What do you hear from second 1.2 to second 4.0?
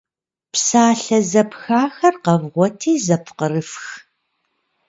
зэпхахэр къэвгъуэти зэпкърыфх.